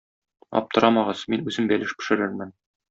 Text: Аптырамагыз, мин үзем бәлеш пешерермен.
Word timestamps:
Аптырамагыз, 0.61 1.21
мин 1.35 1.47
үзем 1.53 1.71
бәлеш 1.75 1.97
пешерермен. 2.01 2.61